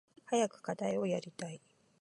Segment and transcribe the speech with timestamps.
[0.25, 1.61] 早く課題をやりたい。